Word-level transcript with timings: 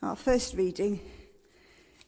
Our 0.00 0.14
first 0.14 0.54
reading 0.54 1.00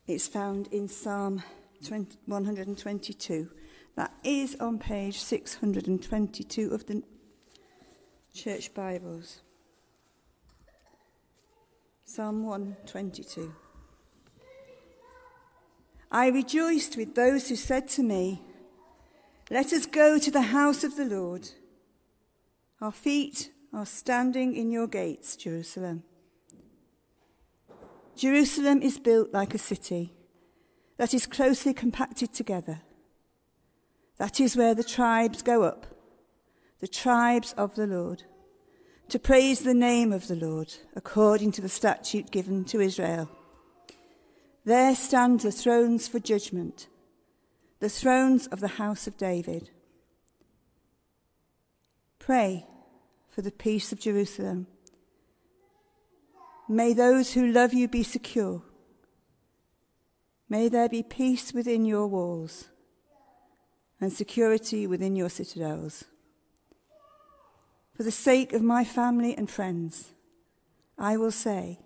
is 0.06 0.28
found 0.28 0.68
in 0.68 0.86
Psalm 0.86 1.42
20, 1.84 2.18
122. 2.24 3.50
That 3.96 4.12
is 4.22 4.54
on 4.60 4.78
page 4.78 5.18
622 5.18 6.70
of 6.70 6.86
the 6.86 7.02
Church 8.32 8.72
Bibles. 8.74 9.40
Psalm 12.04 12.44
122. 12.44 13.52
I 16.12 16.28
rejoiced 16.28 16.96
with 16.96 17.16
those 17.16 17.48
who 17.48 17.56
said 17.56 17.88
to 17.88 18.04
me, 18.04 18.40
Let 19.50 19.72
us 19.72 19.86
go 19.86 20.16
to 20.16 20.30
the 20.30 20.42
house 20.42 20.84
of 20.84 20.94
the 20.94 21.06
Lord. 21.06 21.48
Our 22.80 22.92
feet 22.92 23.50
are 23.72 23.84
standing 23.84 24.54
in 24.54 24.70
your 24.70 24.86
gates, 24.86 25.34
Jerusalem. 25.34 26.04
Jerusalem 28.20 28.82
is 28.82 28.98
built 28.98 29.32
like 29.32 29.54
a 29.54 29.58
city 29.58 30.12
that 30.98 31.14
is 31.14 31.24
closely 31.26 31.72
compacted 31.72 32.34
together. 32.34 32.82
That 34.18 34.40
is 34.40 34.58
where 34.58 34.74
the 34.74 34.84
tribes 34.84 35.40
go 35.40 35.62
up, 35.62 35.86
the 36.80 36.86
tribes 36.86 37.54
of 37.56 37.76
the 37.76 37.86
Lord, 37.86 38.24
to 39.08 39.18
praise 39.18 39.60
the 39.60 39.72
name 39.72 40.12
of 40.12 40.28
the 40.28 40.36
Lord 40.36 40.70
according 40.94 41.52
to 41.52 41.62
the 41.62 41.70
statute 41.70 42.30
given 42.30 42.66
to 42.66 42.82
Israel. 42.82 43.30
There 44.66 44.94
stand 44.94 45.40
the 45.40 45.50
thrones 45.50 46.06
for 46.06 46.18
judgment, 46.18 46.88
the 47.78 47.88
thrones 47.88 48.48
of 48.48 48.60
the 48.60 48.76
house 48.82 49.06
of 49.06 49.16
David. 49.16 49.70
Pray 52.18 52.66
for 53.30 53.40
the 53.40 53.50
peace 53.50 53.92
of 53.92 53.98
Jerusalem. 53.98 54.66
May 56.70 56.92
those 56.92 57.32
who 57.32 57.48
love 57.48 57.74
you 57.74 57.88
be 57.88 58.04
secure. 58.04 58.62
May 60.48 60.68
there 60.68 60.88
be 60.88 61.02
peace 61.02 61.52
within 61.52 61.84
your 61.84 62.06
walls 62.06 62.68
and 64.00 64.12
security 64.12 64.86
within 64.86 65.16
your 65.16 65.30
citadels. 65.30 66.04
For 67.96 68.04
the 68.04 68.12
sake 68.12 68.52
of 68.52 68.62
my 68.62 68.84
family 68.84 69.36
and 69.36 69.50
friends, 69.50 70.12
I 70.96 71.16
will 71.16 71.32
say, 71.32 71.80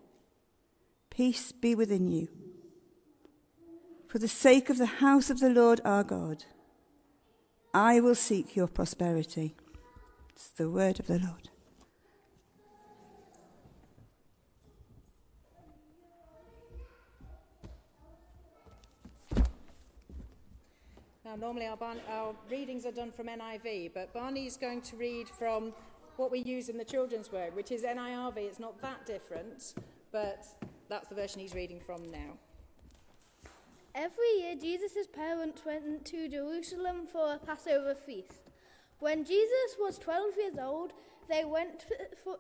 Peace 1.09 1.51
be 1.51 1.75
within 1.75 2.11
you. 2.11 2.29
For 4.07 4.19
the 4.19 4.29
sake 4.29 4.69
of 4.69 4.77
the 4.77 5.01
house 5.01 5.31
of 5.31 5.41
the 5.41 5.49
Lord 5.49 5.81
our 5.83 6.05
God, 6.05 6.45
I 7.73 8.01
will 8.01 8.15
seek 8.15 8.55
your 8.55 8.69
prosperity. 8.69 9.57
It's 10.29 10.49
the 10.49 10.69
word 10.69 11.01
of 11.01 11.07
the 11.07 11.21
Lord. 11.21 11.49
Normally 21.45 21.67
our, 21.67 21.77
our, 22.11 22.35
readings 22.51 22.87
are 22.87 22.91
done 22.91 23.13
from 23.13 23.27
NIV, 23.27 23.91
but 23.93 24.15
Barney 24.15 24.47
is 24.47 24.57
going 24.57 24.81
to 24.81 24.97
read 24.97 25.29
from 25.29 25.75
what 26.17 26.31
we 26.31 26.39
use 26.39 26.71
in 26.71 26.79
the 26.79 26.87
children's 26.87 27.31
word, 27.31 27.55
which 27.55 27.71
is 27.71 27.83
NIRV. 27.83 28.39
It's 28.39 28.59
not 28.59 28.81
that 28.81 29.05
different, 29.05 29.75
but 30.11 30.47
that's 30.89 31.11
the 31.11 31.15
version 31.15 31.43
he's 31.43 31.55
reading 31.55 31.81
from 31.81 32.11
now. 32.11 32.39
Every 33.95 34.31
year, 34.39 34.55
Jesus' 34.59 35.07
parents 35.07 35.67
went 35.67 36.07
to 36.07 36.31
Jerusalem 36.31 37.07
for 37.13 37.35
a 37.35 37.39
Passover 37.39 37.95
feast. 37.95 38.49
When 39.01 39.23
Jesus 39.23 39.77
was 39.79 39.99
12 39.99 40.25
years 40.39 40.57
old, 40.59 40.95
they 41.29 41.45
went 41.45 41.85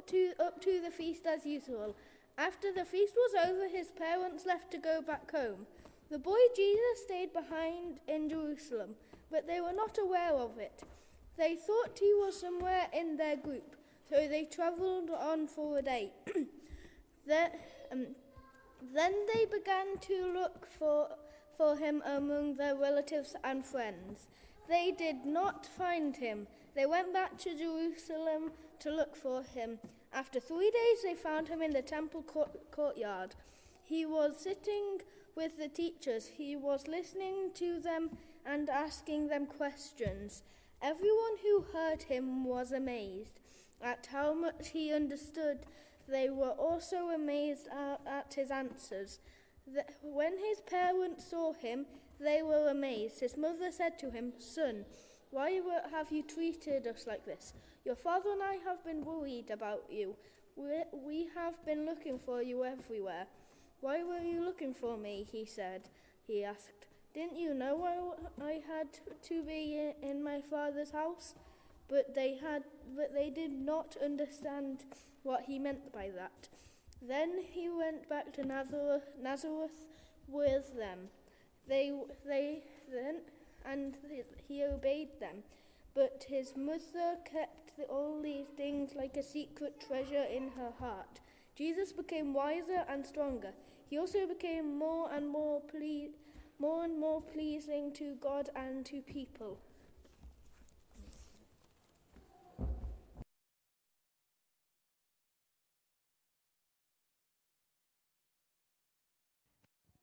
to, 0.06 0.33
up 0.42 0.62
to 0.62 0.80
the 0.80 0.91
feast 0.91 1.27
as 1.27 1.44
usual. 1.44 1.94
After 2.39 2.72
the 2.72 2.86
feast 2.86 3.12
was 3.14 3.48
over, 3.50 3.68
his 3.68 3.89
parents 3.89 4.46
left 4.46 4.70
to 4.70 4.78
go 4.78 5.02
back 5.02 5.30
home. 5.30 5.66
The 6.10 6.19
boy 6.19 6.38
Jesus 6.55 7.02
stayed 7.05 7.33
behind 7.33 7.98
in 8.06 8.28
Jerusalem, 8.28 8.90
but 9.30 9.46
they 9.46 9.61
were 9.61 9.73
not 9.73 9.98
aware 9.98 10.34
of 10.34 10.58
it. 10.58 10.83
They 11.36 11.56
thought 11.56 11.98
he 11.98 12.12
was 12.14 12.39
somewhere 12.39 12.86
in 12.92 13.17
their 13.17 13.36
group, 13.36 13.77
so 14.08 14.29
they 14.29 14.45
travelled 14.45 15.11
on 15.11 15.48
for 15.48 15.79
a 15.79 15.83
day. 15.83 16.12
then, 17.27 17.51
um, 17.90 18.06
then 18.92 19.14
they 19.33 19.46
began 19.46 19.98
to 20.02 20.33
look 20.33 20.68
for, 20.70 21.08
for 21.56 21.77
him 21.77 22.02
among 22.05 22.56
their 22.56 22.77
relatives 22.77 23.34
and 23.42 23.64
friends. 23.64 24.29
They 24.68 24.95
did 24.96 25.24
not 25.24 25.67
find 25.67 26.17
him. 26.17 26.46
They 26.74 26.86
went 26.86 27.12
back 27.12 27.39
to 27.39 27.56
Jerusalem 27.56 28.52
to 28.80 28.90
look 28.90 29.17
for 29.17 29.42
him. 29.42 29.79
After 30.12 30.39
three 30.39 30.70
days, 30.70 31.02
they 31.02 31.14
found 31.14 31.48
him 31.48 31.61
in 31.61 31.73
the 31.73 31.83
temple 31.83 32.23
court- 32.23 32.70
courtyard. 32.70 33.34
He 33.84 34.06
was 34.06 34.36
sitting 34.39 35.00
with 35.36 35.58
the 35.58 35.68
teachers. 35.68 36.30
He 36.36 36.56
was 36.56 36.89
listening 36.89 37.50
to 37.55 37.80
them 37.80 38.11
and 38.46 38.68
asking 38.68 39.28
them 39.28 39.46
questions. 39.46 40.42
Everyone 40.83 41.36
who 41.42 41.64
heard 41.72 42.02
him 42.02 42.45
was 42.45 42.72
amazed 42.72 43.40
at 43.83 44.08
how 44.12 44.34
much 44.34 44.70
he 44.73 44.92
understood. 44.92 45.61
They 46.08 46.28
were 46.28 46.50
also 46.50 47.08
amazed 47.08 47.68
at, 48.06 48.34
his 48.34 48.50
answers. 48.50 49.18
When 50.02 50.33
his 50.39 50.61
parents 50.61 51.30
saw 51.30 51.52
him, 51.55 51.86
they 52.20 52.42
were 52.42 52.68
amazed. 52.68 53.20
His 53.20 53.36
mother 53.36 53.73
said 53.73 53.98
to 54.00 54.11
him, 54.11 54.33
Son, 54.39 54.84
why 55.30 55.61
have 55.90 56.12
you 56.12 56.23
treated 56.23 56.86
us 56.86 57.06
like 57.06 57.24
this? 57.24 57.55
Your 57.84 57.96
father 57.96 58.30
and 58.33 58.42
I 58.42 58.58
have 58.64 58.84
been 58.84 59.05
worried 59.05 59.50
about 59.50 59.84
you. 59.90 60.17
We, 60.56 60.83
we 60.92 61.28
have 61.34 61.64
been 61.67 61.86
looking 61.86 62.18
for 62.18 62.42
you 62.42 62.64
everywhere. 62.64 63.27
Why 63.84 64.02
were 64.02 64.24
you 64.24 64.42
looking 64.42 64.72
for 64.72 64.96
me? 64.96 65.27
He 65.30 65.45
said. 65.45 65.90
He 66.27 66.42
asked. 66.42 66.86
Didn't 67.12 67.36
you 67.36 67.52
know 67.52 67.84
I, 67.84 68.42
I 68.42 68.52
had 68.67 68.89
to 69.24 69.42
be 69.42 69.92
in 70.02 70.24
my 70.24 70.40
father's 70.40 70.92
house? 70.92 71.34
But 71.86 72.14
they 72.14 72.39
had, 72.42 72.62
but 72.96 73.12
they 73.12 73.28
did 73.28 73.52
not 73.52 73.94
understand 74.02 74.84
what 75.23 75.42
he 75.42 75.58
meant 75.58 75.92
by 75.92 76.08
that. 76.17 76.48
Then 77.06 77.42
he 77.52 77.68
went 77.68 78.08
back 78.08 78.33
to 78.33 78.46
Nazareth, 78.46 79.02
Nazareth 79.23 79.90
with 80.28 80.74
them. 80.78 81.11
They, 81.68 81.92
they 82.27 82.62
then, 82.90 83.17
and 83.67 83.98
he 84.48 84.64
obeyed 84.64 85.20
them. 85.20 85.42
But 85.94 86.24
his 86.27 86.56
mother 86.56 87.18
kept 87.30 87.73
all 87.90 88.23
these 88.23 88.46
things 88.56 88.92
like 88.96 89.18
a 89.18 89.23
secret 89.23 89.84
treasure 89.86 90.24
in 90.34 90.52
her 90.56 90.73
heart. 90.78 91.20
Jesus 91.55 91.92
became 91.92 92.33
wiser 92.33 92.86
and 92.89 93.05
stronger. 93.05 93.52
He 93.94 94.00
also 94.00 94.27
became 94.27 94.77
more 94.77 95.08
and 95.12 95.28
more 95.28 95.60
ple- 95.60 96.10
more 96.58 96.82
and 96.82 96.98
more 96.98 97.22
pleasing 97.22 97.92
to 97.92 98.16
God 98.16 98.50
and 98.56 98.84
to 98.86 99.00
people. 99.00 99.60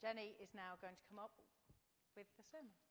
Jenny 0.01 0.35
is 0.39 0.47
now 0.55 0.79
going 0.79 0.93
to 0.93 1.01
come 1.09 1.19
up 1.19 1.31
with 2.15 2.27
the 2.37 2.43
sermon. 2.49 2.90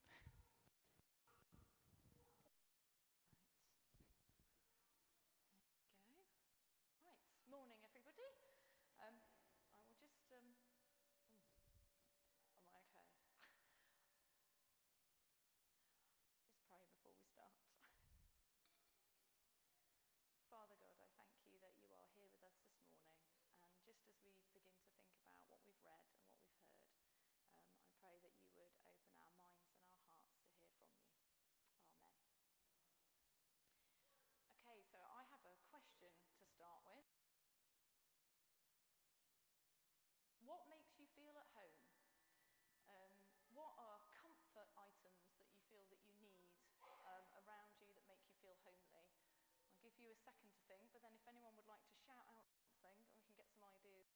Second 50.24 50.50
to 50.52 50.60
think, 50.68 50.84
but 50.92 51.00
then 51.02 51.14
if 51.16 51.24
anyone 51.28 51.54
would 51.56 51.68
like 51.68 51.84
to 51.88 51.96
shout 52.04 52.26
out 52.28 52.46
something, 52.60 52.98
we 53.14 53.20
can 53.24 53.34
get 53.36 53.48
some 53.56 53.64
ideas. 53.64 54.08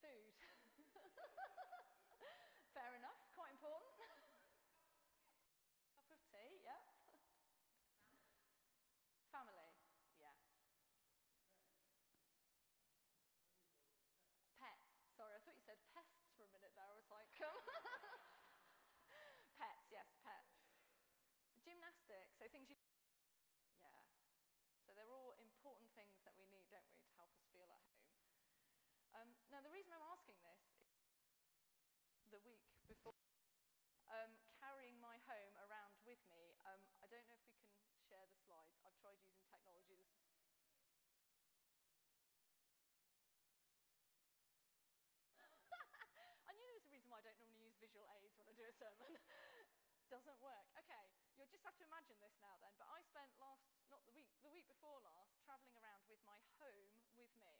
Food. 0.00 0.34
Fair 2.76 2.92
enough, 2.96 3.20
quite 3.36 3.52
important. 3.52 4.00
Cup 5.96 6.08
of 6.08 6.20
tea, 6.32 6.60
yeah. 6.64 6.80
Family, 9.30 9.68
yeah. 10.20 10.36
now, 29.54 29.62
the 29.62 29.70
reason 29.70 29.94
I'm 29.94 30.02
asking 30.10 30.34
this 30.42 30.58
is 32.18 32.26
the 32.34 32.42
week 32.42 32.66
before, 32.90 33.14
um, 34.10 34.34
carrying 34.58 34.98
my 34.98 35.14
home 35.30 35.54
around 35.62 35.94
with 36.02 36.18
me. 36.26 36.58
Um, 36.66 36.82
I 36.98 37.06
don't 37.06 37.22
know 37.30 37.38
if 37.38 37.46
we 37.46 37.54
can 37.54 37.70
share 38.10 38.26
the 38.26 38.34
slides. 38.42 38.74
I've 38.82 38.98
tried 38.98 39.22
using 39.22 39.46
technology 39.46 39.94
this 39.94 40.10
I 46.50 46.58
knew 46.58 46.66
there 46.66 46.74
was 46.74 46.82
a 46.82 46.90
reason 46.90 47.06
why 47.14 47.22
I 47.22 47.30
don't 47.30 47.38
normally 47.38 47.62
use 47.62 47.78
visual 47.78 48.10
aids 48.18 48.34
when 48.34 48.50
I 48.50 48.58
do 48.58 48.66
a 48.66 48.73
Doesn't 50.12 50.40
work. 50.44 50.68
Okay, 50.76 51.04
you'll 51.36 51.48
just 51.48 51.64
have 51.64 51.76
to 51.80 51.84
imagine 51.88 52.20
this 52.20 52.36
now 52.44 52.52
then. 52.60 52.76
But 52.76 52.92
I 52.92 53.00
spent 53.08 53.32
last, 53.40 53.64
not 53.88 54.04
the 54.04 54.12
week, 54.12 54.28
the 54.44 54.52
week 54.52 54.68
before 54.68 55.00
last, 55.00 55.32
travelling 55.48 55.72
around 55.80 56.04
with 56.12 56.20
my 56.28 56.36
home 56.60 56.92
with 57.16 57.32
me. 57.40 57.52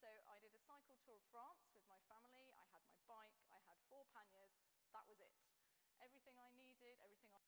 So 0.00 0.08
I 0.08 0.40
did 0.40 0.50
a 0.56 0.62
cycle 0.64 0.96
tour 1.04 1.20
of 1.20 1.26
France 1.28 1.68
with 1.76 1.84
my 1.86 2.00
family. 2.08 2.48
I 2.56 2.64
had 2.72 2.82
my 2.88 2.98
bike. 3.04 3.36
I 3.52 3.60
had 3.68 3.78
four 3.92 4.08
panniers. 4.16 4.56
That 4.96 5.04
was 5.06 5.20
it. 5.20 5.36
Everything 6.00 6.34
I 6.40 6.48
needed, 6.56 6.96
everything 7.04 7.30
I 7.36 7.44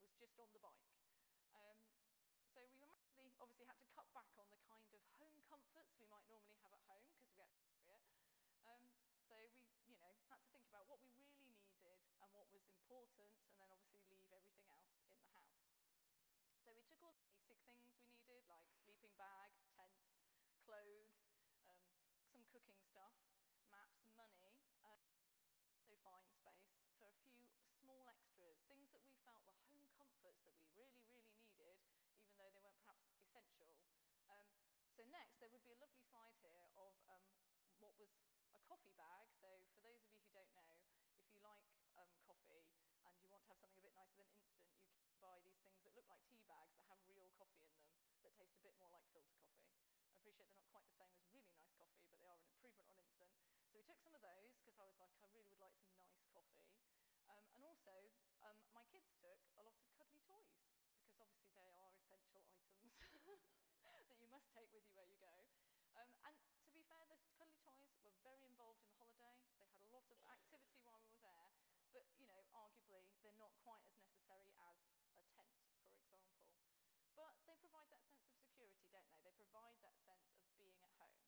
was 0.00 0.10
just 0.18 0.34
on 0.40 0.48
the 0.56 0.58
bike. 0.64 0.90
Um, 1.54 1.78
so 2.56 2.60
we 3.20 3.30
obviously 3.38 3.68
had 3.68 3.78
to 3.78 3.88
cut 3.94 4.08
back 4.16 4.32
on 4.40 4.48
the 4.50 4.58
kind 4.66 4.88
of 4.90 5.02
home 5.20 5.38
comforts 5.46 5.92
we 6.00 6.08
might 6.08 6.26
normally 6.26 6.56
have 6.64 6.72
at 6.74 6.82
home 6.88 7.06
because 7.12 7.28
we 7.30 7.38
had 7.38 7.52
to 7.52 7.84
it. 7.92 8.02
Um, 8.66 8.84
so 9.28 9.36
we, 9.54 9.70
you 9.86 9.96
know, 10.00 10.10
had 10.32 10.40
to 10.42 10.48
think 10.50 10.66
about 10.66 10.90
what 10.90 10.98
we 11.04 11.14
really 11.14 11.46
needed 11.54 12.00
and 12.24 12.28
what 12.34 12.50
was 12.50 12.79
important, 12.90 13.30
and 13.46 13.54
then 13.54 13.70
obviously 13.70 14.02
leave 14.10 14.34
everything 14.34 14.66
else 14.66 14.90
in 14.98 15.14
the 15.14 15.22
house. 15.30 15.62
So 16.66 16.74
we 16.74 16.82
took 16.90 16.98
all 17.06 17.14
the 17.14 17.22
basic 17.22 17.54
things 17.62 17.86
we 17.86 18.02
needed, 18.02 18.42
like 18.50 18.66
sleeping 18.82 19.14
bag, 19.14 19.54
tents, 19.78 20.10
clothes, 20.66 21.14
um, 21.70 21.86
some 22.34 22.42
cooking 22.50 22.82
stuff, 22.90 23.14
maps 23.70 24.02
money, 24.18 24.58
uh, 24.82 25.06
so 25.86 25.94
find 26.02 26.26
space 26.34 26.66
for 26.98 27.06
a 27.06 27.14
few 27.22 27.46
small 27.78 28.10
extras, 28.10 28.58
things 28.66 28.90
that 28.90 29.06
we 29.06 29.14
felt 29.22 29.38
were 29.46 29.54
home 29.70 29.86
comforts 29.94 30.42
that 30.42 30.58
we 30.58 30.66
really, 30.74 30.98
really 31.06 31.30
needed, 31.46 31.78
even 32.18 32.34
though 32.42 32.50
they 32.50 32.58
weren't 32.58 32.82
perhaps 32.82 33.06
essential. 33.22 33.70
Um, 34.26 34.50
so 34.98 35.06
next, 35.14 35.38
there 35.38 35.46
would 35.54 35.62
be 35.62 35.78
a 35.78 35.78
lovely 35.78 36.02
slide 36.10 36.34
here 36.42 36.66
of 36.74 36.98
um, 37.06 37.22
what 37.78 37.94
was 38.02 38.10
a 38.58 38.60
coffee 38.66 38.98
bag. 38.98 39.30
So 39.38 39.46
for 39.78 39.78
those 39.78 40.02
of 40.02 40.10
you 40.10 40.19
to 43.50 43.58
have 43.58 43.66
something 43.66 43.82
a 43.82 43.86
bit 43.90 43.98
nicer 43.98 44.22
than 44.22 44.30
instant, 44.30 44.62
you 44.94 45.02
can 45.10 45.18
buy 45.18 45.34
these 45.42 45.58
things 45.66 45.82
that 45.82 45.90
look 45.98 46.06
like 46.06 46.22
tea 46.30 46.46
bags 46.46 46.70
that 46.78 46.86
have 46.86 47.02
real 47.10 47.26
coffee 47.34 47.66
in 47.66 47.74
them 47.74 47.90
that 48.22 48.30
taste 48.38 48.54
a 48.54 48.62
bit 48.62 48.78
more 48.78 48.94
like 48.94 49.02
filter 49.10 49.34
coffee. 49.42 49.74
I 50.06 50.14
appreciate 50.14 50.46
they're 50.46 50.54
not 50.54 50.70
quite 50.70 50.86
the 50.86 50.94
same 50.94 51.10
as 51.18 51.26
really 51.34 51.50
nice 51.58 51.74
coffee, 51.74 51.98
but 52.06 52.14
they 52.14 52.30
are 52.30 52.38
an 52.38 52.46
improvement 52.46 52.86
on 52.86 52.94
instant. 53.02 53.34
So 53.66 53.74
we 53.74 53.82
took 53.82 53.98
some 54.06 54.14
of 54.14 54.22
those 54.22 54.54
because 54.62 54.78
I 54.78 54.86
was 54.86 54.94
like, 55.02 55.10
I 55.18 55.26
really 55.34 55.50
would 55.50 55.58
like 55.58 55.74
some 55.82 55.90
nice 55.98 56.14
coffee. 56.30 56.62
Um, 57.26 57.42
and 57.58 57.62
also, 57.66 57.94
um, 58.46 58.58
my 58.70 58.86
kids 58.94 59.10
took 59.18 59.42
a 59.58 59.66
lot 59.66 59.74
of 59.74 59.82
cuddly 59.98 60.22
toys 60.30 60.54
because 61.02 61.18
obviously 61.18 61.50
they 61.58 61.74
are 61.74 61.90
essential 61.98 62.46
items 63.02 63.42
that 64.06 64.18
you 64.22 64.30
must 64.30 64.46
take 64.54 64.70
with 64.70 64.86
you 64.86 64.94
where 64.94 65.10
you 65.10 65.18
go. 65.18 65.34
Um, 65.98 66.06
and 66.22 66.38
but 71.90 72.06
you 72.14 72.26
know, 72.26 72.40
arguably, 72.54 73.02
they're 73.22 73.38
not 73.38 73.54
quite 73.66 73.82
as 73.82 73.94
necessary 73.98 74.54
as 74.58 74.78
a 74.86 75.26
tent, 75.34 75.52
for 75.66 76.14
example. 76.14 76.46
But 77.18 77.34
they 77.44 77.56
provide 77.58 77.90
that 77.90 78.06
sense 78.06 78.24
of 78.30 78.38
security, 78.38 78.86
don't 78.94 79.06
they? 79.10 79.20
They 79.26 79.34
provide 79.34 79.74
that 79.82 79.98
sense 80.06 80.30
of 80.38 80.46
being 80.54 80.78
at 80.78 80.94
home. 80.96 81.18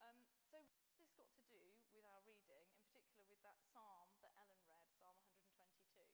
Um, 0.00 0.18
so 0.32 0.42
what 0.50 0.64
has 0.80 0.96
this 0.96 1.12
got 1.20 1.28
to 1.36 1.42
do 1.52 1.60
with 1.92 2.04
our 2.08 2.20
reading, 2.24 2.64
in 2.72 2.80
particular 2.88 3.28
with 3.28 3.42
that 3.44 3.60
psalm 3.70 4.08
that 4.24 4.32
Ellen 4.40 4.64
read, 4.72 4.88
Psalm 4.98 5.20
122? 5.20 6.08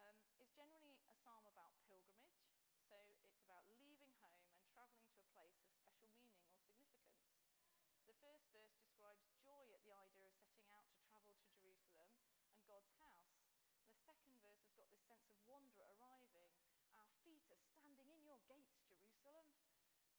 Um, 0.00 0.16
it's 0.40 0.52
generally 0.56 0.96
a 1.06 1.14
psalm 1.20 1.44
about 1.44 1.76
pilgrimage, 1.84 2.48
so 2.88 2.96
it's 3.12 3.36
about 3.44 3.68
leaving 3.76 4.16
home 4.24 4.48
and 4.56 4.64
travelling 4.72 5.06
to 5.12 5.20
a 5.20 5.28
place 5.36 5.52
of 5.60 5.68
special 5.76 6.08
meaning 6.16 6.40
or 6.40 6.56
significance. 6.56 7.36
The 8.08 8.16
first 8.18 8.48
verse 8.50 8.72
describes 8.80 9.28
joy 9.44 9.62
at 9.76 9.82
the 9.84 9.94
idea 9.94 10.26
of 10.26 10.34
setting 10.40 10.70
out 10.72 10.88
to 10.90 10.98
travel 11.06 11.36
to 11.36 11.46
Jerusalem 11.54 12.10
and 12.16 12.71
God's 12.98 13.22
house. 13.30 13.62
The 13.90 14.00
second 14.02 14.34
verse 14.42 14.58
has 14.66 14.74
got 14.74 14.88
this 14.90 15.04
sense 15.06 15.26
of 15.30 15.38
wonder 15.46 15.86
arriving. 15.98 16.50
Our 16.98 17.06
feet 17.22 17.46
are 17.50 17.62
standing 17.62 18.08
in 18.10 18.20
your 18.26 18.40
gates, 18.50 18.74
Jerusalem. 18.82 19.46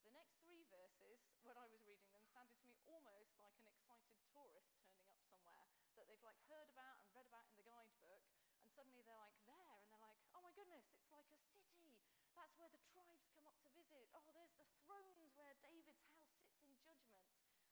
The 0.08 0.14
next 0.16 0.40
three 0.48 0.64
verses, 0.72 1.20
when 1.44 1.60
I 1.60 1.68
was 1.68 1.80
reading 1.84 2.08
them, 2.12 2.24
sounded 2.32 2.56
to 2.60 2.66
me 2.68 2.76
almost 2.88 3.36
like 3.40 3.56
an 3.60 3.68
excited 3.68 4.16
tourist 4.32 4.72
turning 4.84 5.08
up 5.08 5.20
somewhere 5.28 5.68
that 5.96 6.06
they've 6.08 6.24
like 6.24 6.40
heard 6.48 6.68
about 6.72 7.00
and 7.00 7.08
read 7.16 7.28
about 7.28 7.48
in 7.52 7.56
the 7.60 7.68
guidebook, 7.68 8.24
and 8.60 8.68
suddenly 8.72 9.04
they're 9.04 9.20
like 9.20 9.36
there, 9.48 9.76
and 9.80 9.88
they're 9.92 10.04
like, 10.04 10.20
oh 10.36 10.42
my 10.44 10.52
goodness, 10.56 10.84
it's 10.92 11.08
like 11.12 11.28
a 11.32 11.40
city. 11.40 11.96
That's 12.36 12.56
where 12.60 12.72
the 12.74 12.82
tribes 12.92 13.24
come 13.38 13.48
up 13.48 13.56
to 13.64 13.70
visit. 13.78 14.08
Oh, 14.18 14.28
there's 14.34 14.56
the 14.60 14.68
thrones 14.84 15.32
where 15.38 15.54
David's 15.64 16.04
house 16.12 16.34
sits 16.44 16.66
in 16.68 16.76
judgment, 16.84 17.24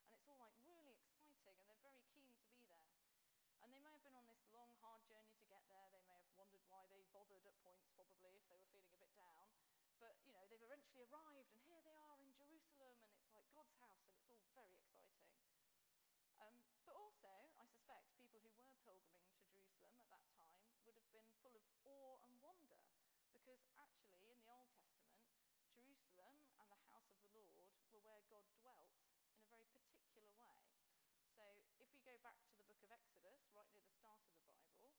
and 0.08 0.16
it's 0.16 0.28
all 0.30 0.40
like 0.40 0.56
really 0.64 0.96
exciting, 0.96 1.58
and 1.58 1.66
they're 1.68 1.84
very 1.84 2.06
keen 2.16 2.32
to 2.32 2.46
be 2.48 2.62
there. 2.70 2.88
And 3.66 3.74
they 3.74 3.82
may 3.82 3.92
have 3.92 4.06
been 4.06 4.16
on 4.16 4.26
this 4.30 4.42
long, 4.54 4.72
hard 4.80 5.02
journey 5.10 5.34
to 5.36 5.46
get 5.50 5.66
there. 5.68 5.90
They 5.92 6.06
may 6.06 6.18
have 6.22 6.34
wondered 6.38 6.64
why 6.70 6.86
they 6.94 7.01
bothered 7.12 7.44
at 7.44 7.58
points, 7.64 7.92
probably, 7.96 8.32
if 8.40 8.44
they 8.48 8.56
were 8.56 8.72
feeling 8.72 8.92
a 8.96 9.00
bit 9.04 9.14
down. 9.20 9.48
But, 10.00 10.16
you 10.24 10.32
know, 10.32 10.44
they've 10.48 10.64
eventually 10.64 11.04
arrived, 11.12 11.52
and 11.52 11.62
here 11.68 11.84
they 11.84 11.96
are 11.96 12.18
in 12.24 12.32
Jerusalem, 12.34 12.96
and 13.04 13.12
it's 13.20 13.36
like 13.36 13.48
God's 13.52 13.76
house, 13.84 14.00
and 14.08 14.16
it's 14.16 14.24
all 14.32 14.40
very 14.56 14.74
exciting. 14.80 15.28
Um, 16.42 16.56
but 16.88 16.96
also, 16.96 17.30
I 17.60 17.68
suspect 17.68 18.08
people 18.16 18.40
who 18.42 18.52
were 18.56 18.66
pilgriming 18.88 19.28
to 19.28 19.44
Jerusalem 19.44 19.96
at 20.00 20.10
that 20.10 20.26
time 20.34 20.64
would 20.88 20.96
have 20.96 21.10
been 21.12 21.28
full 21.44 21.54
of 21.54 21.64
awe 21.86 22.18
and 22.26 22.34
wonder, 22.40 22.80
because 23.36 23.62
actually, 23.78 24.32
in 24.32 24.40
the 24.42 24.50
Old 24.50 24.72
Testament, 24.80 25.28
Jerusalem 25.76 26.36
and 26.58 26.72
the 26.72 26.82
house 26.90 27.12
of 27.12 27.22
the 27.28 27.32
Lord 27.36 27.68
were 27.92 28.02
where 28.02 28.24
God 28.32 28.48
dwelt 28.64 28.88
in 29.20 29.36
a 29.36 29.44
very 29.52 29.68
particular 29.76 30.26
way. 30.32 30.56
So, 31.36 31.44
if 31.84 31.92
we 31.92 32.00
go 32.08 32.16
back 32.24 32.40
to 32.48 32.54
the 32.56 32.66
book 32.66 32.80
of 32.82 32.90
Exodus, 32.92 33.44
right 33.52 33.68
near 33.76 33.84
the 33.84 33.96
start 34.00 34.18
of 34.24 34.32
the 34.32 34.40
Bible, 34.40 34.96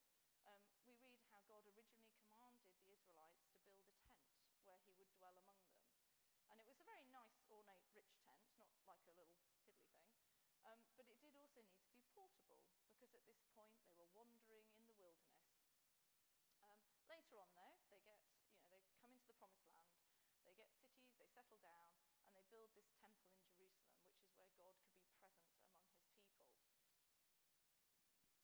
um, 0.47 0.61
we 0.87 0.95
read 1.03 1.19
how 1.31 1.41
God 1.47 1.63
originally 1.67 2.15
commanded 2.23 2.67
the 2.79 2.93
Israelites 2.93 3.39
to 3.43 3.55
build 3.59 3.75
a 3.75 3.87
tent 3.91 4.19
where 4.63 4.79
he 4.83 4.93
would 4.99 5.11
dwell 5.19 5.35
among 5.39 5.59
them. 5.67 5.83
And 6.51 6.59
it 6.59 6.67
was 6.67 6.77
a 6.79 6.87
very 6.87 7.07
nice, 7.11 7.39
ornate, 7.49 7.82
rich 7.93 8.13
tent, 8.25 8.41
not 8.57 8.73
like 8.89 9.01
a 9.05 9.13
little 9.13 9.37
piddly 9.37 9.77
thing. 9.85 10.01
Um, 10.65 10.81
but 10.97 11.05
it 11.09 11.19
did 11.21 11.37
also 11.37 11.61
need 11.61 11.81
to 11.85 11.93
be 11.93 12.05
portable 12.13 12.57
because 12.89 13.13
at 13.13 13.23
this 13.29 13.41
point 13.53 13.73
they 13.85 13.93
were 13.97 14.09
wandering 14.17 14.65
in 14.77 14.83
the 14.89 14.97
wilderness. 14.97 15.45
Um, 16.57 16.79
later 17.05 17.37
on, 17.37 17.49
though, 17.53 17.77
they 17.93 18.01
get, 18.01 18.17
you 18.57 18.69
know, 18.69 18.81
they 18.81 18.95
come 18.97 19.13
into 19.13 19.29
the 19.29 19.37
promised 19.37 19.69
land, 19.77 20.01
they 20.45 20.55
get 20.57 20.69
cities, 20.73 21.13
they 21.21 21.29
settle 21.29 21.59
down, 21.61 21.93
and 22.25 22.33
they 22.33 22.45
build 22.49 22.73
this 22.73 22.89
temple 22.97 23.29
in 23.29 23.45
Jerusalem, 23.53 24.01
which 24.09 24.17
is 24.25 24.33
where 24.37 24.53
God 24.57 24.75
could 24.81 24.97
be 24.97 25.05
present 25.13 25.45
among 25.53 25.77
his 25.77 25.93
people. 25.93 26.33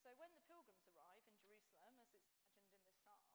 So 0.04 0.14
when 0.16 0.32
the 0.34 0.44
pilgrims 0.46 0.86
arrive 0.96 1.22
in 1.26 1.34
Jerusalem, 1.42 1.94
as 2.02 2.10
it's 2.14 2.30
imagined 2.34 2.66
in 2.66 2.82
this 2.82 2.98
psalm, 3.02 3.26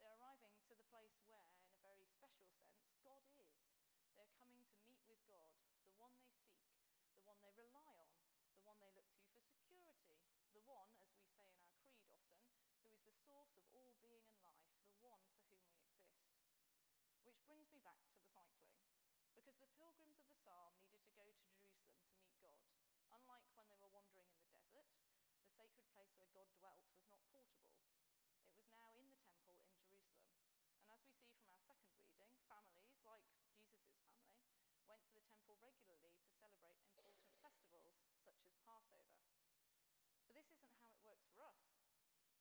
they're 0.00 0.16
arriving 0.18 0.54
to 0.66 0.74
the 0.74 0.86
place 0.90 1.16
where, 1.26 1.44
in 1.60 1.70
a 1.70 1.78
very 1.80 2.04
special 2.08 2.48
sense, 2.56 2.82
God 3.04 3.22
is. 3.36 3.46
They're 4.16 4.32
coming 4.40 4.64
to 4.64 4.80
meet 4.88 4.95
with 5.06 5.22
God, 5.30 5.54
the 5.86 5.94
one 5.98 6.10
they 6.18 6.26
seek, 6.42 6.66
the 7.14 7.22
one 7.22 7.38
they 7.38 7.54
rely 7.54 7.94
on, 8.02 8.10
the 8.58 8.62
one 8.66 8.78
they 8.82 8.90
look 8.98 9.06
to 9.14 9.22
for 9.30 9.42
security, 9.46 10.18
the 10.50 10.62
one, 10.66 10.90
as 10.98 11.14
we 11.14 11.22
say 11.30 11.46
in 11.46 11.54
our 11.54 11.78
creed 11.78 11.94
often, 11.94 12.34
who 12.82 12.90
is 12.90 12.98
the 13.06 13.14
source 13.26 13.54
of 13.54 13.62
all 13.70 13.94
being 14.02 14.26
and 14.26 14.42
life, 14.42 14.66
the 14.90 14.98
one 15.06 15.22
for 15.30 15.38
whom 15.46 15.62
we 15.62 15.78
exist. 15.78 16.26
Which 17.22 17.38
brings 17.46 17.70
me 17.70 17.78
back 17.86 18.02
to 18.02 18.14
the 18.18 18.26
cycling, 18.34 18.74
because 19.34 19.58
the 19.62 19.70
pilgrims 19.78 20.18
of 20.18 20.26
the 20.26 20.38
psalm 20.42 20.74
needed 20.82 21.02
to 21.06 21.10
go 21.14 21.26
to 21.30 21.38
Jerusalem 21.46 22.02
to 22.02 22.14
meet 22.18 22.34
God. 22.42 22.66
Unlike 23.14 23.46
when 23.54 23.66
they 23.70 23.78
were 23.78 23.90
wandering 23.94 24.26
in 24.26 24.42
the 24.42 24.50
desert, 24.74 24.90
the 25.38 25.50
sacred 25.54 25.86
place 25.94 26.10
where 26.18 26.30
God 26.34 26.50
dwelt 26.58 26.82
was 26.90 27.06
not 27.06 27.22
portable. 27.30 27.70
It 28.42 28.54
was 28.58 28.66
now 28.74 28.90
in 28.98 29.06
the 29.06 29.18
temple 29.22 29.54
in 29.54 29.70
Jerusalem. 29.70 30.34
And 30.82 30.90
as 30.90 31.02
we 31.06 31.14
see 31.22 31.38
from 31.38 31.50
our 31.54 31.62
second 31.66 32.02
reading, 32.06 32.34
families, 32.46 32.98
like 33.02 33.26
Jesus' 33.34 33.70
family, 33.74 34.30
went 34.86 35.02
to 35.10 35.12
the 35.18 35.24
temple 35.26 35.58
regularly 35.58 36.14
to 36.14 36.26
celebrate 36.38 36.78
important 36.86 37.26
festivals, 37.42 37.98
such 38.22 38.38
as 38.46 38.55
Passover. 38.66 39.14
But 40.26 40.34
this 40.34 40.50
isn't 40.50 40.74
how 40.82 40.90
it 40.90 40.98
works 41.06 41.30
for 41.30 41.46
us. 41.46 41.62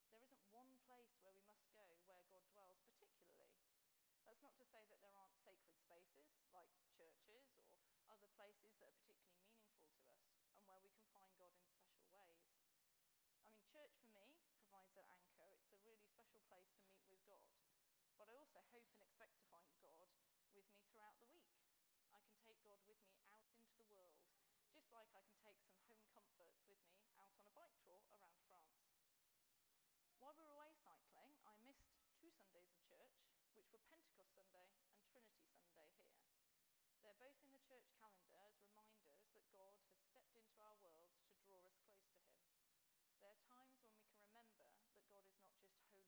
There 0.10 0.25
isn't 0.25 0.41
one 0.50 0.74
place 0.89 1.13
where 1.22 1.29
we 1.38 1.46
must 1.46 1.70
go 1.77 1.86
where 1.86 2.01
God 2.10 2.25
dwells 2.50 2.82
particularly. 2.82 3.53
That's 4.25 4.41
not 4.41 4.58
to 4.58 4.65
say 4.65 4.82
that 4.89 4.98
there 5.05 5.13
aren't 5.13 5.38
sacred 5.46 5.77
spaces, 5.77 6.25
like 6.50 6.65
churches 6.98 7.46
or 7.94 8.10
other 8.10 8.25
places 8.34 8.74
that 8.82 8.89
are 8.89 9.05
particularly 9.05 9.46
meaningful 9.53 9.86
to 10.01 10.01
us 10.01 10.34
and 10.58 10.65
where 10.65 10.82
we 10.82 10.89
can 10.98 11.05
find 11.13 11.29
God 11.38 11.53
in 11.53 11.62
special 11.70 12.10
ways. 12.10 12.41
I 13.46 13.53
mean, 13.53 13.62
church 13.70 13.94
for 14.01 14.10
me 14.10 14.25
provides 14.58 14.98
an 14.98 15.05
anchor. 15.05 15.53
It's 15.62 15.70
a 15.70 15.77
really 15.86 16.01
special 16.10 16.41
place 16.50 16.65
to 16.74 16.82
meet 16.89 17.05
with 17.05 17.22
God. 17.29 17.46
But 18.17 18.34
I 18.34 18.36
also 18.41 18.65
hope 18.74 18.89
and 18.89 18.98
expect 19.05 19.38
to 19.38 19.46
find 19.53 19.70
God 19.77 19.94
with 20.01 20.10
me 20.17 20.65
throughout 20.89 21.22
the 21.22 21.29
week. 21.29 21.53
I 22.10 22.17
can 22.25 22.34
take 22.41 22.65
God 22.65 22.82
with 22.89 22.98
me 23.05 23.22
out 23.29 23.46
into 23.46 23.77
the 23.77 23.86
world, 23.94 24.17
like 24.95 25.11
I 25.11 25.19
can 25.27 25.35
take 25.43 25.59
some 25.67 25.75
home 25.91 26.07
comforts 26.15 26.55
with 26.71 26.79
me 26.87 27.03
out 27.19 27.27
on 27.35 27.43
a 27.43 27.51
bike 27.51 27.75
tour 27.83 27.99
around 28.15 28.31
France. 28.47 28.79
While 30.23 30.39
we 30.39 30.47
were 30.47 30.55
away 30.55 30.71
cycling, 30.87 31.35
I 31.43 31.51
missed 31.67 31.83
two 32.15 32.31
Sundays 32.31 32.71
of 32.71 32.79
church, 32.87 33.11
which 33.59 33.67
were 33.75 33.83
Pentecost 33.91 34.31
Sunday 34.39 34.71
and 34.71 35.03
Trinity 35.11 35.35
Sunday 35.51 35.67
here. 35.75 35.99
They're 37.03 37.19
both 37.19 37.35
in 37.43 37.51
the 37.51 37.59
church 37.67 37.91
calendar 37.99 38.39
as 38.39 38.55
reminders 38.55 39.19
that 39.35 39.43
God 39.51 39.75
has 39.83 39.99
stepped 40.07 40.31
into 40.31 40.63
our 40.63 40.75
world 40.79 41.11
to 41.11 41.35
draw 41.43 41.59
us 41.59 41.75
close 41.83 42.07
to 42.07 42.15
Him. 42.15 42.55
There 43.19 43.35
are 43.35 43.43
times 43.51 43.75
when 43.83 43.91
we 43.91 43.99
can 43.99 44.15
remember 44.15 44.63
that 44.63 44.79
God 45.11 45.27
is 45.27 45.35
not 45.43 45.59
just 45.59 45.75
holy 45.91 46.07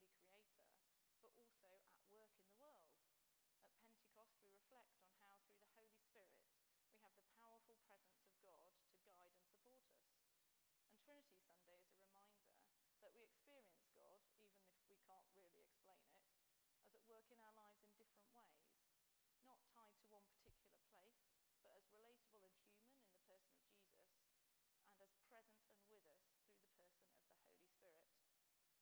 creator, 1.19 1.59
but 1.59 1.75
also 1.75 1.91
at 1.99 2.07
work 2.07 2.31
in 2.39 2.47
the 2.47 2.55
world. 2.55 2.87
At 3.51 3.51
Pentecost, 3.51 4.31
we 4.39 4.47
reflect 4.47 4.95
on 4.95 5.11
how, 5.27 5.43
through 5.43 5.59
the 5.59 5.75
Holy 5.75 5.91
Spirit, 6.07 6.31
we 6.87 6.95
have 7.03 7.11
the 7.19 7.27
powerful 7.35 7.75
presence 7.83 8.23
of 8.23 8.31
God 8.47 8.63
to 8.63 9.03
guide 9.11 9.27
and 9.27 9.43
support 9.43 9.83
us. 9.83 9.99
And 10.87 10.95
Trinity 11.03 11.35
Sunday 11.43 11.75
is 11.75 11.83
a 11.83 11.99
reminder 11.99 12.47
that 13.03 13.11
we 13.11 13.27
experience 13.27 13.83
God, 13.91 14.23
even 14.55 14.71
if 14.71 14.87
we 14.87 14.97
can't 15.03 15.27
really 15.35 15.61
explain 15.61 16.07
it, 16.09 16.23
as 16.79 16.89
at 16.95 17.03
work 17.11 17.27
in 17.27 17.37
our 17.43 17.53
lives 17.59 17.83
in 17.83 18.06
different 18.17 18.49
ways, 18.57 18.97
not 19.45 19.61
tied 19.69 19.93
to 20.01 20.05
one 20.09 20.25
particular 20.29 20.77
place, 20.89 21.21
but 21.61 21.71
as 21.77 21.85
relatable 21.93 22.41
and 22.47 22.57
human 22.65 22.97
in 22.97 23.13
the 23.13 23.21
person 23.29 23.61
of 23.61 23.69
Jesus, 23.77 24.33
and 24.89 24.99
as 25.01 25.13
present 25.29 25.61
and 25.69 25.85
with 25.91 26.05
us 26.09 26.25
through 26.33 26.57
the 26.57 27.77
person 27.81 28.17
of 28.17 28.25
the 28.25 28.33
Holy 28.41 28.57
Spirit. 28.57 28.73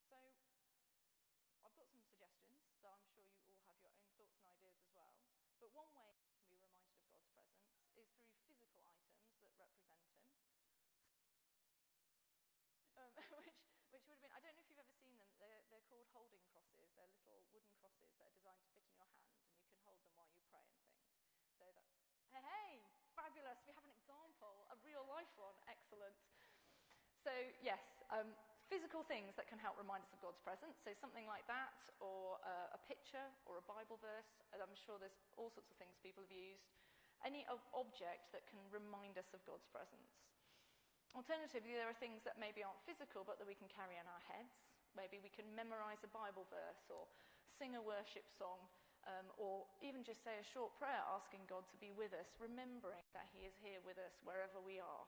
So, 0.08 0.18
I've 1.68 1.76
got 1.76 1.88
some 1.92 2.04
suggestions, 2.08 2.64
though 2.80 2.96
I'm 2.96 3.06
sure 3.12 3.24
you 3.28 3.36
all 3.44 3.64
have 3.68 3.78
your 3.84 3.92
own 3.92 4.08
thoughts 4.16 4.36
and 4.40 4.48
ideas 4.48 4.78
as 4.80 4.92
well. 4.96 5.16
But 5.62 5.70
one 5.76 5.92
way 5.94 6.10
you 6.18 6.32
can 6.34 6.48
be 6.50 6.58
reminded 6.58 6.98
of 6.98 7.04
God's 7.06 7.24
presence 7.32 7.68
is 7.70 7.78
through 7.94 8.12
physical 8.48 8.82
items 8.88 9.22
that 9.44 9.54
represent 9.60 9.76
Him. 9.86 10.02
Um, 12.98 13.12
which, 13.40 13.56
which 13.94 14.04
would 14.10 14.18
have 14.18 14.24
been, 14.26 14.34
I 14.34 14.40
don't 14.42 14.54
know 14.58 14.64
if 14.66 14.70
you've 14.74 14.84
ever 14.84 14.96
seen 15.00 15.16
them, 15.22 15.32
they're, 15.40 15.64
they're 15.72 15.86
called 15.88 16.10
holding 16.12 16.44
crosses. 16.52 16.90
They're 16.98 17.12
little 17.30 17.51
wooden 17.70 17.84
crosses 17.86 18.10
that 18.18 18.26
are 18.26 18.34
designed 18.34 18.62
to 18.66 18.70
fit 18.74 18.82
in 18.82 18.90
your 18.90 18.98
hand, 19.02 19.14
and 19.46 19.54
you 19.54 19.66
can 19.66 19.78
hold 19.86 20.02
them 20.02 20.14
while 20.18 20.30
you 20.30 20.42
pray 20.50 20.66
and 20.66 20.82
things. 20.90 21.46
So 21.60 21.66
that's, 21.72 21.94
hey, 22.34 22.42
hey, 22.42 22.72
fabulous, 23.14 23.60
we 23.66 23.76
have 23.78 23.86
an 23.86 23.96
example, 23.96 24.66
a 24.74 24.78
real 24.82 25.06
life 25.08 25.30
one, 25.38 25.56
excellent. 25.70 26.18
So, 27.22 27.34
yes, 27.62 27.82
um, 28.10 28.34
physical 28.66 29.06
things 29.06 29.38
that 29.38 29.46
can 29.46 29.62
help 29.62 29.78
remind 29.78 30.02
us 30.02 30.10
of 30.16 30.20
God's 30.26 30.42
presence. 30.42 30.82
So, 30.82 30.90
something 30.98 31.30
like 31.30 31.46
that, 31.46 31.70
or 32.02 32.42
uh, 32.42 32.74
a 32.74 32.82
picture, 32.90 33.30
or 33.46 33.62
a 33.62 33.66
Bible 33.70 34.02
verse. 34.02 34.42
I'm 34.58 34.74
sure 34.74 34.98
there's 34.98 35.22
all 35.38 35.54
sorts 35.54 35.70
of 35.70 35.78
things 35.78 35.94
people 36.02 36.26
have 36.26 36.34
used. 36.34 36.66
Any 37.22 37.46
object 37.78 38.34
that 38.34 38.50
can 38.50 38.58
remind 38.74 39.22
us 39.22 39.30
of 39.38 39.46
God's 39.46 39.70
presence. 39.70 40.10
Alternatively, 41.14 41.78
there 41.78 41.86
are 41.86 42.00
things 42.02 42.26
that 42.26 42.42
maybe 42.42 42.66
aren't 42.66 42.82
physical, 42.88 43.22
but 43.22 43.38
that 43.38 43.46
we 43.46 43.54
can 43.54 43.70
carry 43.70 44.02
in 44.02 44.08
our 44.10 44.24
heads. 44.26 44.58
Maybe 44.98 45.22
we 45.22 45.30
can 45.30 45.46
memorize 45.54 46.02
a 46.02 46.10
Bible 46.10 46.50
verse, 46.50 46.90
or 46.90 47.06
sing 47.62 47.78
a 47.78 47.86
worship 47.86 48.26
song, 48.42 48.58
um, 49.06 49.30
or 49.38 49.70
even 49.86 50.02
just 50.02 50.26
say 50.26 50.34
a 50.42 50.48
short 50.50 50.74
prayer 50.82 51.06
asking 51.14 51.46
God 51.46 51.62
to 51.70 51.78
be 51.78 51.94
with 51.94 52.10
us, 52.10 52.26
remembering 52.42 53.06
that 53.14 53.30
He 53.30 53.46
is 53.46 53.54
here 53.62 53.78
with 53.86 54.02
us 54.02 54.18
wherever 54.26 54.58
we 54.58 54.82
are. 54.82 55.06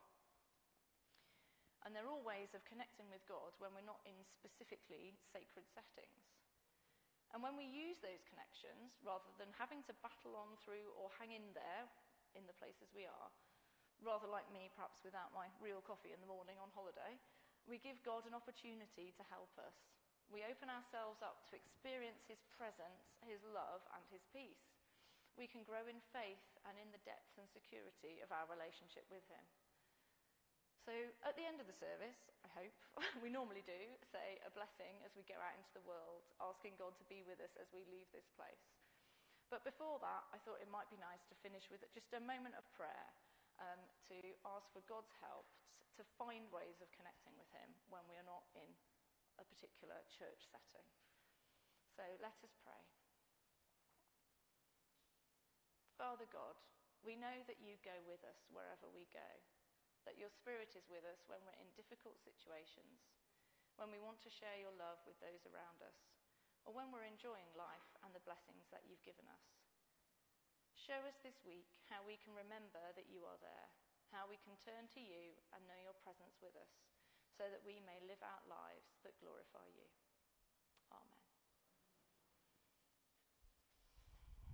And 1.82 1.98
there 1.98 2.06
are 2.06 2.14
all 2.14 2.22
ways 2.22 2.54
of 2.54 2.62
connecting 2.70 3.10
with 3.10 3.26
God 3.26 3.58
when 3.58 3.74
we're 3.74 3.90
not 3.90 4.06
in 4.06 4.14
specifically 4.38 5.18
sacred 5.34 5.66
settings. 5.74 6.30
And 7.34 7.42
when 7.42 7.58
we 7.58 7.66
use 7.66 7.98
those 8.06 8.22
connections, 8.30 8.94
rather 9.02 9.34
than 9.42 9.50
having 9.58 9.82
to 9.90 10.02
battle 10.06 10.38
on 10.38 10.54
through 10.62 10.94
or 10.94 11.10
hang 11.18 11.34
in 11.34 11.50
there 11.58 11.90
in 12.38 12.46
the 12.46 12.54
places 12.62 12.94
we 12.94 13.10
are, 13.10 13.30
rather 14.06 14.30
like 14.30 14.46
me, 14.54 14.70
perhaps 14.78 15.02
without 15.02 15.34
my 15.34 15.50
real 15.58 15.82
coffee 15.82 16.14
in 16.14 16.22
the 16.22 16.30
morning 16.30 16.62
on 16.62 16.70
holiday, 16.78 17.18
we 17.66 17.82
give 17.82 17.98
God 18.06 18.30
an 18.30 18.38
opportunity 18.38 19.10
to 19.18 19.24
help 19.34 19.50
us. 19.58 19.74
We 20.32 20.46
open 20.48 20.72
ourselves 20.72 21.20
up 21.20 21.44
to 21.50 21.60
experience 21.60 22.24
His 22.28 22.42
presence, 22.56 23.18
His 23.26 23.42
love, 23.50 23.84
and 23.98 24.04
His 24.08 24.24
peace. 24.32 24.68
We 25.34 25.50
can 25.50 25.66
grow 25.66 25.84
in 25.90 26.00
faith 26.14 26.46
and 26.70 26.78
in 26.78 26.94
the 26.94 27.02
depth 27.04 27.34
and 27.42 27.50
security 27.50 28.22
of 28.22 28.30
our 28.30 28.46
relationship 28.48 29.10
with 29.10 29.26
Him. 29.28 29.44
So 30.84 30.92
at 31.24 31.40
the 31.40 31.48
end 31.48 31.64
of 31.64 31.68
the 31.72 31.80
service, 31.80 32.28
I 32.44 32.52
hope, 32.52 32.76
we 33.24 33.32
normally 33.32 33.64
do 33.64 33.82
say 34.12 34.44
a 34.44 34.52
blessing 34.52 35.00
as 35.08 35.16
we 35.16 35.24
go 35.24 35.40
out 35.40 35.56
into 35.56 35.72
the 35.72 35.88
world, 35.88 36.28
asking 36.44 36.76
God 36.76 36.94
to 37.00 37.08
be 37.08 37.24
with 37.24 37.40
us 37.40 37.56
as 37.56 37.72
we 37.72 37.88
leave 37.88 38.12
this 38.12 38.28
place. 38.36 38.68
But 39.48 39.64
before 39.64 40.02
that, 40.04 40.24
I 40.36 40.42
thought 40.44 40.60
it 40.60 40.72
might 40.72 40.92
be 40.92 41.00
nice 41.00 41.24
to 41.32 41.40
finish 41.40 41.72
with 41.72 41.86
just 41.96 42.12
a 42.12 42.20
moment 42.20 42.60
of 42.60 42.68
prayer 42.76 43.08
um, 43.64 43.80
to 44.12 44.18
ask 44.44 44.66
for 44.76 44.84
God's 44.90 45.14
help 45.24 45.48
to 45.96 46.04
find 46.18 46.50
ways 46.50 46.82
of 46.82 46.90
connecting 46.92 47.38
with 47.38 47.48
Him 47.54 47.70
when 47.88 48.04
we 48.10 48.18
are 48.18 48.26
not 48.26 48.44
in 48.58 48.68
a 49.38 49.48
particular 49.48 50.02
church 50.10 50.50
setting. 50.50 50.88
So 51.94 52.06
let 52.20 52.38
us 52.42 52.54
pray. 52.62 52.84
Father 55.98 56.28
God, 56.30 56.58
we 57.06 57.16
know 57.16 57.46
that 57.46 57.62
you 57.62 57.78
go 57.86 57.96
with 58.04 58.24
us 58.26 58.50
wherever 58.50 58.90
we 58.90 59.06
go 59.14 59.30
that 60.04 60.20
your 60.20 60.32
Spirit 60.32 60.76
is 60.76 60.88
with 60.92 61.04
us 61.08 61.24
when 61.32 61.40
we're 61.48 61.60
in 61.64 61.72
difficult 61.80 62.20
situations, 62.20 63.08
when 63.80 63.90
we 63.90 64.04
want 64.04 64.20
to 64.24 64.32
share 64.32 64.60
your 64.60 64.76
love 64.76 65.00
with 65.08 65.18
those 65.24 65.48
around 65.48 65.80
us, 65.80 65.96
or 66.68 66.76
when 66.76 66.92
we're 66.92 67.08
enjoying 67.08 67.50
life 67.56 67.88
and 68.04 68.12
the 68.12 68.24
blessings 68.28 68.68
that 68.72 68.84
you've 68.88 69.04
given 69.04 69.28
us. 69.32 69.48
Show 70.76 71.00
us 71.08 71.16
this 71.24 71.40
week 71.48 71.72
how 71.88 72.04
we 72.04 72.20
can 72.20 72.36
remember 72.36 72.84
that 72.96 73.08
you 73.08 73.24
are 73.24 73.40
there, 73.40 73.72
how 74.12 74.28
we 74.28 74.40
can 74.44 74.60
turn 74.60 74.92
to 74.96 75.02
you 75.04 75.36
and 75.56 75.64
know 75.64 75.80
your 75.80 75.96
presence 76.04 76.36
with 76.44 76.56
us, 76.60 76.72
so 77.38 77.44
that 77.50 77.66
we 77.66 77.82
may 77.82 77.98
live 78.06 78.22
out 78.22 78.46
lives 78.46 79.02
that 79.04 79.18
glorify 79.18 79.66
you. 79.74 80.03